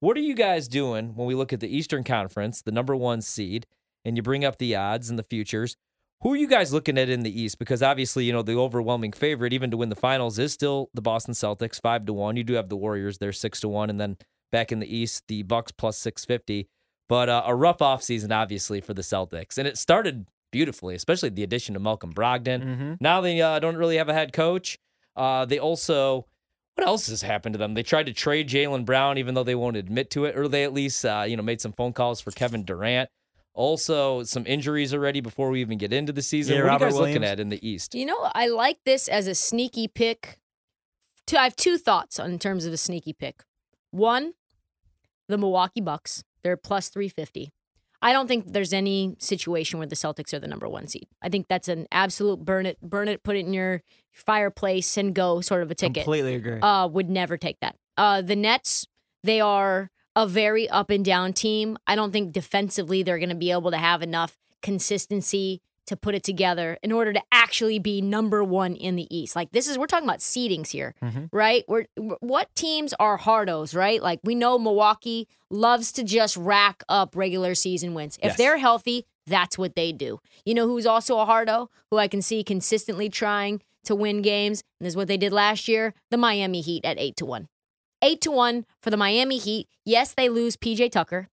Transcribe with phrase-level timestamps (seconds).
[0.00, 3.20] What are you guys doing when we look at the Eastern Conference, the number one
[3.20, 3.66] seed,
[4.04, 5.76] and you bring up the odds and the futures?
[6.22, 7.58] Who are you guys looking at in the East?
[7.58, 11.02] Because obviously, you know, the overwhelming favorite, even to win the finals, is still the
[11.02, 12.36] Boston Celtics, five to one.
[12.36, 14.16] You do have the Warriors, they're six to one, and then
[14.52, 16.68] back in the East, the Bucks plus six fifty.
[17.08, 19.58] But uh, a rough offseason, obviously, for the Celtics.
[19.58, 22.62] And it started beautifully, especially the addition of Malcolm Brogdon.
[22.62, 22.94] Mm-hmm.
[23.00, 24.78] Now they uh, don't really have a head coach.
[25.16, 26.26] Uh, they also
[26.78, 27.74] what else has happened to them?
[27.74, 30.62] They tried to trade Jaylen Brown, even though they won't admit to it, or they
[30.62, 33.10] at least, uh, you know, made some phone calls for Kevin Durant.
[33.52, 36.54] Also, some injuries already before we even get into the season.
[36.54, 37.96] Yeah, what are you Robert guys looking at in the East?
[37.96, 40.38] You know, I like this as a sneaky pick.
[41.36, 43.42] I have two thoughts in terms of a sneaky pick.
[43.90, 44.34] One,
[45.26, 46.22] the Milwaukee Bucks.
[46.44, 47.50] They're plus 350.
[48.00, 51.08] I don't think there's any situation where the Celtics are the number one seed.
[51.20, 53.82] I think that's an absolute burn it, burn it, put it in your
[54.12, 56.04] fireplace and go sort of a ticket.
[56.04, 56.60] Completely agree.
[56.60, 57.76] Uh, would never take that.
[57.96, 58.86] Uh, the Nets,
[59.24, 61.76] they are a very up and down team.
[61.86, 66.14] I don't think defensively they're going to be able to have enough consistency to put
[66.14, 69.34] it together in order to actually be number one in the East.
[69.36, 71.28] Like this is we're talking about seedings here, Mhm.
[71.32, 71.64] right?
[71.68, 71.86] We're
[72.20, 74.02] what teams are hardos, right?
[74.02, 78.16] Like we know Milwaukee loves to just rack up regular season wins.
[78.18, 78.36] If Yes.
[78.38, 80.20] they're healthy, that's what they do.
[80.44, 84.62] You know who's also a hardo, who I can see consistently trying to win games,
[84.78, 87.48] and this is what they did last year, the Miami Heat at eight to one.
[88.02, 89.68] Eight to one for the Miami Heat.
[89.84, 91.28] Yes, they lose PJ Tucker.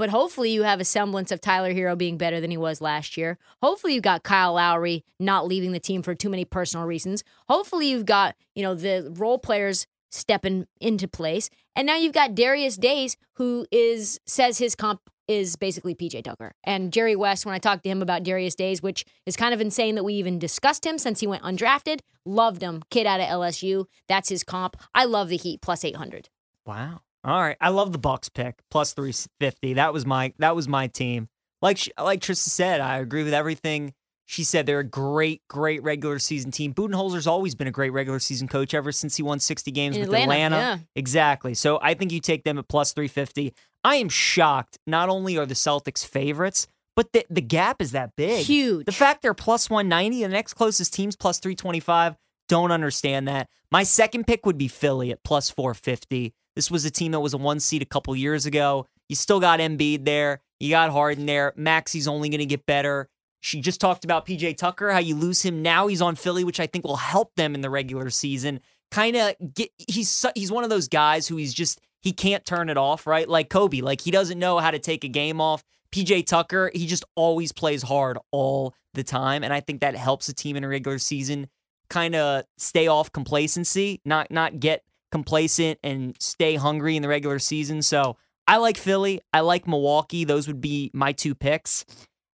[0.00, 3.18] But hopefully you have a semblance of Tyler Herro being better than he was last
[3.18, 3.36] year.
[3.62, 7.22] Hopefully you've got Kyle Lowry not leaving the team for too many personal reasons.
[7.50, 11.50] Hopefully you've got, you know, the role players stepping into place.
[11.76, 16.54] And now you've got Darius Days who is says his comp is basically PJ Tucker.
[16.64, 19.60] And Jerry West when I talked to him about Darius Days, which is kind of
[19.60, 22.82] insane that we even discussed him since he went undrafted, loved him.
[22.90, 24.76] Kid out of LSU, that's his comp.
[24.94, 26.30] I love the Heat plus 800.
[26.64, 27.02] Wow.
[27.24, 27.56] All right.
[27.60, 29.74] I love the Bucks pick plus 350.
[29.74, 31.28] That was my that was my team.
[31.62, 33.92] Like sh- like Trista said, I agree with everything
[34.26, 34.64] she said.
[34.64, 36.72] They're a great great regular season team.
[36.72, 40.02] Budenholzer's always been a great regular season coach ever since he won 60 games In
[40.02, 40.56] with Atlanta, Atlanta.
[40.56, 40.78] yeah.
[40.96, 41.52] Exactly.
[41.54, 43.52] So I think you take them at plus 350.
[43.84, 44.78] I am shocked.
[44.86, 46.66] Not only are the Celtics favorites,
[46.96, 48.46] but the the gap is that big.
[48.46, 48.86] Huge.
[48.86, 52.16] The fact they're plus 190, the next closest team's plus 325,
[52.48, 53.48] don't understand that.
[53.70, 56.32] My second pick would be Philly at plus 450.
[56.60, 58.86] This was a team that was a one seed a couple years ago.
[59.08, 60.42] You still got Embiid there.
[60.58, 61.54] You got Harden there.
[61.56, 63.08] Maxey's only going to get better.
[63.40, 65.86] She just talked about PJ Tucker, how you lose him now.
[65.86, 68.60] He's on Philly, which I think will help them in the regular season.
[68.90, 72.68] Kind of get he's he's one of those guys who he's just he can't turn
[72.68, 73.26] it off, right?
[73.26, 75.64] Like Kobe, like he doesn't know how to take a game off.
[75.92, 80.28] PJ Tucker, he just always plays hard all the time, and I think that helps
[80.28, 81.48] a team in a regular season
[81.88, 87.38] kind of stay off complacency, not not get complacent and stay hungry in the regular
[87.38, 87.82] season.
[87.82, 88.16] So
[88.46, 89.20] I like Philly.
[89.32, 90.24] I like Milwaukee.
[90.24, 91.84] Those would be my two picks.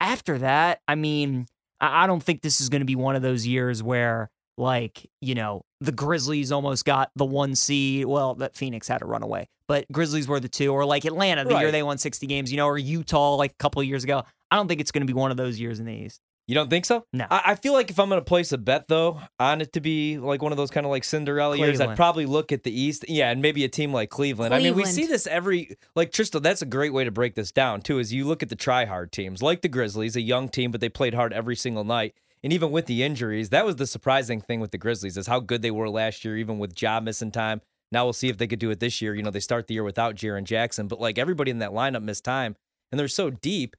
[0.00, 1.46] After that, I mean,
[1.80, 5.34] I don't think this is going to be one of those years where, like, you
[5.34, 8.06] know, the Grizzlies almost got the one seed.
[8.06, 11.44] Well, that Phoenix had to run away, but Grizzlies were the two, or like Atlanta
[11.44, 14.04] the year they won 60 games, you know, or Utah like a couple of years
[14.04, 14.24] ago.
[14.50, 16.20] I don't think it's going to be one of those years in the East.
[16.46, 17.04] You don't think so?
[17.12, 17.26] No.
[17.30, 19.80] I, I feel like if I'm going to place a bet, though, on it to
[19.80, 21.96] be like one of those kind of like Cinderella years, I'd Cleveland.
[21.96, 23.04] probably look at the East.
[23.08, 24.52] Yeah, and maybe a team like Cleveland.
[24.52, 24.94] I mean, we Cleveland.
[24.94, 28.12] see this every, like Trista, that's a great way to break this down, too, is
[28.12, 30.88] you look at the try hard teams, like the Grizzlies, a young team, but they
[30.88, 32.14] played hard every single night.
[32.42, 35.40] And even with the injuries, that was the surprising thing with the Grizzlies is how
[35.40, 37.60] good they were last year, even with job missing time.
[37.92, 39.14] Now we'll see if they could do it this year.
[39.14, 42.02] You know, they start the year without Jaren Jackson, but like everybody in that lineup
[42.02, 42.56] missed time,
[42.90, 43.76] and they're so deep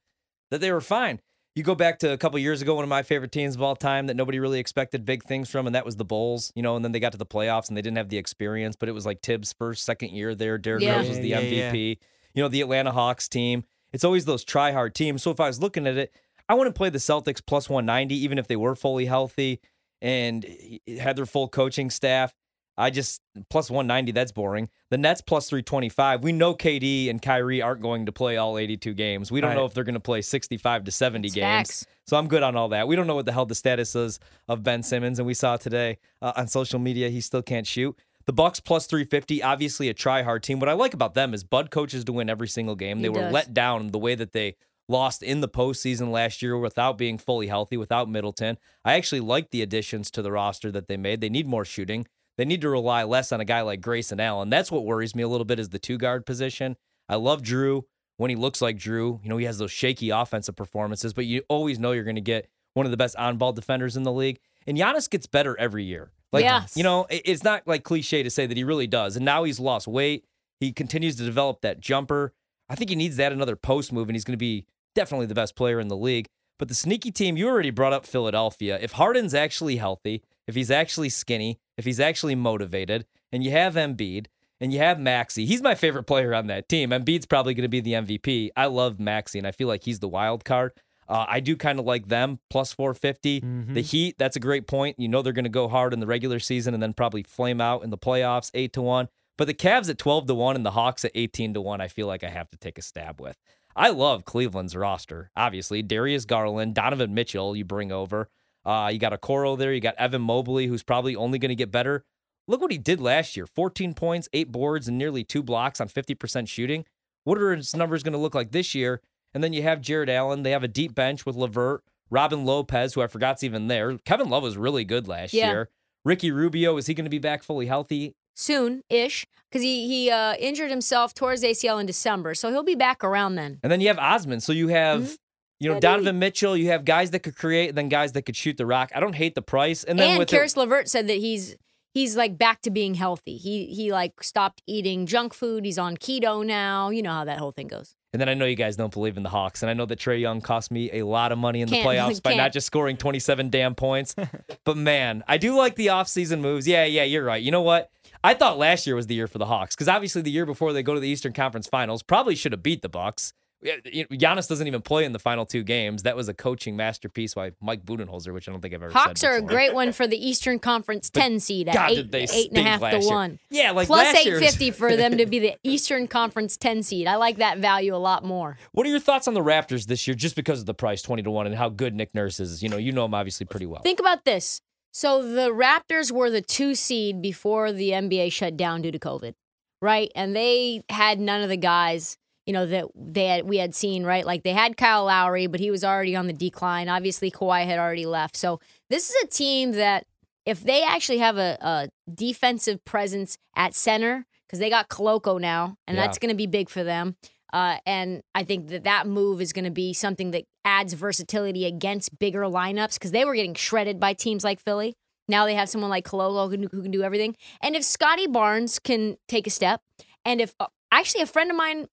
[0.51, 1.19] that they were fine.
[1.53, 3.75] You go back to a couple years ago, one of my favorite teams of all
[3.75, 6.53] time that nobody really expected big things from, and that was the Bulls.
[6.55, 8.77] You know, and then they got to the playoffs and they didn't have the experience,
[8.77, 10.57] but it was like Thibs' first, second year there.
[10.57, 10.97] Derrick Yeah.
[10.97, 11.97] Rose was the Yeah, yeah, MVP.
[12.33, 13.65] You know, the Atlanta Hawks team.
[13.91, 15.21] It's always those try hard teams.
[15.21, 16.13] So if I was looking at it,
[16.47, 19.59] I wouldn't play the Celtics plus 190, even if they were fully healthy
[20.01, 22.33] and eh, had their full coaching staff.
[22.81, 24.69] I just plus 190, that's boring.
[24.89, 26.23] The Nets plus 325.
[26.23, 29.31] We know KD and Kyrie aren't going to play all 82 games.
[29.31, 29.55] We don't Right.
[29.57, 31.43] know if they're going to play 65 to 70 It's games.
[31.69, 31.85] facts.
[32.07, 32.87] So I'm good on all that.
[32.87, 35.57] We don't know what the hell the status is of Ben Simmons, and we saw
[35.57, 37.97] today uh, on social media he still can't shoot.
[38.25, 40.59] The Bucks plus 350, obviously a try hard team.
[40.59, 42.97] What I like about them is Bud coaches to win every single game.
[42.97, 43.33] He they were does.
[43.33, 44.55] let down the way that they
[44.89, 48.57] lost in the postseason last year without being fully healthy, without Middleton.
[48.83, 51.21] I actually like the additions to the roster that they made.
[51.21, 52.05] They need more shooting.
[52.41, 54.49] They need to rely less on a guy like Grayson Allen.
[54.49, 56.75] That's what worries me a little bit is the two guard position.
[57.07, 57.85] I love Drew
[58.17, 59.19] when he looks like Drew.
[59.21, 62.19] You know, he has those shaky offensive performances, but you always know you're going to
[62.21, 64.39] get one of the best on ball defenders in the league.
[64.65, 66.13] And Giannis gets better every year.
[66.33, 66.75] Like, Yes.
[66.75, 69.15] you know, it's not like cliche to say that he really does.
[69.15, 70.25] And now he's lost weight.
[70.59, 72.33] He continues to develop that jumper.
[72.69, 74.65] I think he needs that another post move, and he's going to be
[74.95, 76.27] definitely the best player in the league.
[76.57, 78.79] But the sneaky team, you already brought up Philadelphia.
[78.81, 83.75] If Harden's actually healthy, if he's actually skinny, if he's actually motivated, and you have
[83.75, 84.25] Embiid
[84.59, 86.89] and you have Maxey, he's my favorite player on that team.
[86.89, 88.49] Embiid's probably going to be the MVP.
[88.57, 90.73] I love Maxey, and I feel like he's the wild card.
[91.07, 93.41] Uh, I do kind of like them plus 450.
[93.41, 93.73] Mhm.
[93.73, 94.99] The Heat, that's a great point.
[94.99, 97.59] You know they're going to go hard in the regular season and then probably flame
[97.61, 99.07] out in the playoffs, eight to one.
[99.37, 101.87] But the Cavs at 12 to one and the Hawks at 18 to one, I
[101.87, 103.37] feel like I have to take a stab with.
[103.75, 105.31] I love Cleveland's roster.
[105.35, 108.29] Obviously, Darius Garland, Donovan Mitchell, you bring over.
[108.65, 109.73] Uh, you got Okoro there.
[109.73, 112.03] You got Evan Mobley, who's probably only going to get better.
[112.47, 115.87] Look what he did last year 14 points, eight boards, and nearly two blocks on
[115.87, 116.85] 50% shooting.
[117.23, 119.01] What are his numbers going to look like this year?
[119.33, 120.43] And then you have Jarrett Allen.
[120.43, 123.97] They have a deep bench with LeVert, Robin Lopez, who I forgot's even there.
[123.99, 125.49] Kevin Love was really good last Yeah.
[125.51, 125.69] year.
[126.03, 128.15] Ricky Rubio, is he going to be back fully healthy?
[128.35, 132.33] Soon ish, because he, he uh, injured himself towards ACL in December.
[132.33, 133.59] So he'll be back around then.
[133.61, 134.39] And then you have Osman.
[134.41, 135.17] So you have, Mhm.
[135.61, 136.57] You know, Donovan Mitchell.
[136.57, 138.91] You have guys that could create, and then guys that could shoot the rock.
[138.95, 139.83] I don't hate the price.
[139.83, 141.55] And then And, with it- Caris LeVert said that he's
[141.93, 143.37] he's like back to being healthy.
[143.37, 145.63] He he like stopped eating junk food.
[145.65, 146.89] He's on keto now.
[146.89, 147.93] You know how that whole thing goes.
[148.13, 149.97] And then I know you guys don't believe in the Hawks, and I know that
[149.99, 152.53] Trae Young cost me a lot of money in the Can't- playoffs by not can't.
[152.55, 154.15] just scoring 27 damn points.
[154.65, 156.67] but man, I do like the offseason moves.
[156.67, 157.41] Yeah, yeah, you're right.
[157.41, 157.89] You know what?
[158.23, 160.73] I thought last year was the year for the Hawks because obviously the year before
[160.73, 163.33] they go to the Eastern Conference Finals probably should have beat the Bucks.
[163.63, 163.75] Yeah,
[164.11, 166.03] Giannis doesn't even play in the final two games.
[166.03, 169.21] That was a coaching masterpiece by Mike Budenholzer, which I don't think I've ever Hawks
[169.21, 172.11] said are a great one for the Eastern Conference 10 seed at God, eight, did
[172.11, 173.09] they eight and a half to year.
[173.09, 173.39] one.
[173.49, 177.05] Yeah, like Plus year's- 850 for them to be the Eastern Conference 10 seed.
[177.07, 178.57] I like that value a lot more.
[178.71, 181.21] What are your thoughts on the Raptors this year, just because of the price, twenty
[181.23, 182.63] to one, and how good Nick Nurse is?
[182.63, 183.81] You know, you know him obviously pretty well.
[183.81, 184.61] Think about this.
[184.91, 189.33] So the Raptors were the two seed before the NBA shut down due to COVID,
[189.81, 190.11] right?
[190.15, 192.17] And they had none of the guys,
[192.51, 194.25] you know, that they had we had seen, right?
[194.25, 196.89] Like they had Kyle Lowry, but he was already on the decline.
[196.89, 198.35] Obviously, Kawhi had already left.
[198.35, 198.59] So
[198.89, 200.05] this is a team that
[200.45, 205.77] if they actually have a, a defensive presence at center, because they got Koloko now,
[205.87, 206.03] and Yeah.
[206.05, 207.15] that's going to be big for them.
[207.53, 211.65] Uh, and I think that that move is going to be something that adds versatility
[211.65, 214.93] against bigger lineups because they were getting shredded by teams like Philly.
[215.29, 217.37] Now they have someone like Koloko who, can- who can do everything.
[217.61, 219.79] And if Scottie Barnes can take a step,
[220.25, 221.87] and if uh, actually a friend of mine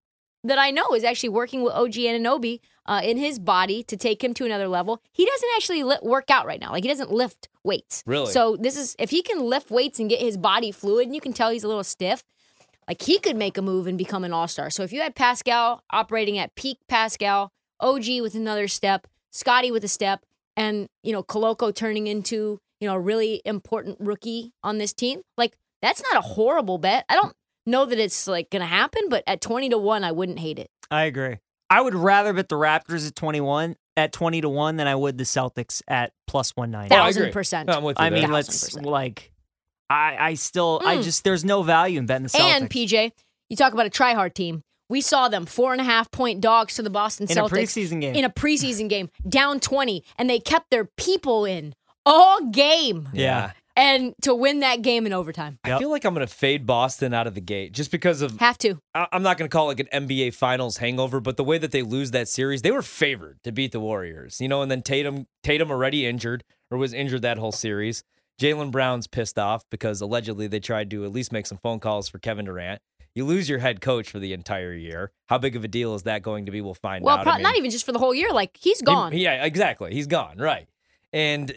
[0.44, 4.22] that I know is actually working with OG Anunoby uh, in his body to take
[4.22, 6.72] him to another level, he doesn't actually li- work out right now.
[6.72, 8.02] Like he doesn't lift weights.
[8.06, 8.32] Really?
[8.32, 11.20] So this is if he can lift weights and get his body fluid, and you
[11.20, 12.24] can tell he's a little stiff
[12.88, 14.70] like he could make a move and become an all-star.
[14.70, 19.84] So if you had Pascal operating at peak Pascal, OG with another step, Scottie with
[19.84, 20.24] a step,
[20.56, 25.20] and you know Koloko turning into you know a really important rookie on this team,
[25.36, 27.04] like that's not a horrible bet.
[27.08, 27.34] I don't
[27.68, 30.70] know that it's like gonna happen, but at twenty to one, I wouldn't hate it.
[30.90, 31.36] I agree.
[31.70, 35.18] I would rather bet the Raptors at 21 at 20 to 1 than I would
[35.18, 36.94] the Celtics at plus 190.
[36.94, 37.32] Oh, I Thousand agree.
[37.32, 37.66] percent.
[37.68, 38.20] No, I'm with you I there.
[38.22, 38.86] mean, let's percent.
[38.86, 39.32] like
[39.90, 41.02] I I still I Mm.
[41.02, 42.40] just there's no value in betting the Celtics.
[42.56, 43.12] And PJ,
[43.50, 44.62] you talk about a try-hard team.
[44.88, 47.50] We saw them four and a half point dogs to the Boston in a Celtics
[47.50, 48.14] preseason game.
[48.14, 51.74] in a preseason game, down 20, and they kept their people in
[52.06, 53.50] all game yeah.
[53.78, 55.58] And to win that game in overtime.
[55.62, 58.38] I feel like I'm going to fade Boston out of the gate just because of
[58.40, 58.78] Have to.
[58.94, 61.58] I- I'm not going to call it like an NBA Finals hangover, but the way
[61.58, 64.40] that they lose that series, they were favored to beat the Warriors.
[64.40, 68.02] You know, and then Tatum, Tatum already injured or was injured that whole series.
[68.40, 72.08] Jaylen Brown's pissed off because allegedly they tried to at least make some phone calls
[72.08, 72.80] for Kevin Durant.
[73.14, 75.10] You lose your head coach for the entire year.
[75.28, 76.60] How big of a deal is that going to be?
[76.60, 77.22] We'll find Well, out.
[77.24, 78.32] pro- I mean, not even just for the whole year.
[78.32, 79.16] Like he's gone.
[79.16, 79.92] yeah, exactly.
[79.94, 80.36] He's gone.
[80.38, 80.68] Right.
[81.12, 81.52] And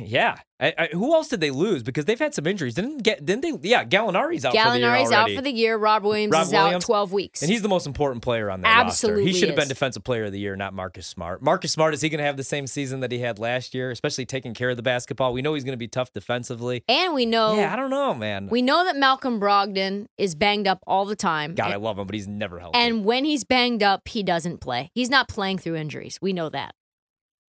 [0.00, 1.82] yeah, I, I, who else did they lose?
[1.82, 2.74] Because they've had some injuries.
[2.74, 3.24] Didn't get?
[3.24, 3.68] Didn't they?
[3.68, 5.76] Yeah, Gallinari's out for the year Gallinari's out for the year.
[5.76, 7.42] Rob Williams Rob is out 12 weeks.
[7.42, 9.18] And he's the most important player on that roster.
[9.18, 11.42] He should have been defensive player of the year, not Marcus Smart.
[11.42, 13.90] Marcus Smart, is he going to have the same season that he had last year,
[13.90, 15.32] especially taking care of the basketball?
[15.32, 16.84] We know he's going to be tough defensively.
[16.88, 18.46] and we know Yeah, I don't know, man.
[18.48, 21.54] we know that Malcolm Brogdon is banged up all the time.
[21.56, 22.78] God, I love him, but he's never healthy.
[22.78, 24.90] and when he's banged up, he doesn't play.
[24.94, 26.20] He's not playing through injuries.
[26.22, 26.74] We know that.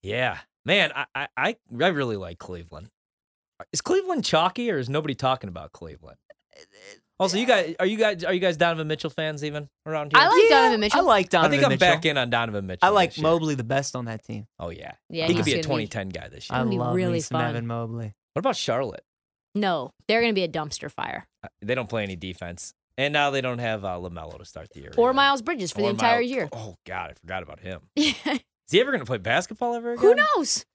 [0.02, 2.90] yeah, man, I, I, I I really like Cleveland.
[3.72, 6.18] Is Cleveland chalky or is nobody talking about Cleveland?
[7.20, 10.22] Also, you guys are you guys are you guys Donovan Mitchell fans even around here?
[10.22, 11.00] I like Yeah, Donovan Mitchell.
[11.00, 11.52] I like Donovan.
[11.52, 11.88] I think I'm Mitchell.
[11.96, 12.80] back in on Donovan Mitchell.
[12.86, 13.18] I like.
[13.20, 14.46] Mobley the best on that team.
[14.60, 16.60] Oh yeah, Yeah, he could be a gonna be- 2010 guy this year.
[16.60, 17.50] gonna be love really me some fun.
[17.50, 18.14] Evan Mobley.
[18.34, 19.04] What about Charlotte?
[19.56, 21.28] No, they're going to be a dumpster fire.
[21.44, 24.68] Uh, They don't play any defense, and now they don't have uh, LaMelo to start
[24.74, 24.92] the year.
[24.98, 25.14] Or either.
[25.14, 26.50] Miles Bridges for the entire Miles- year.
[26.52, 27.82] Oh God, I forgot about him.
[28.74, 30.04] He ever going to play basketball ever again?
[30.04, 30.66] Who knows?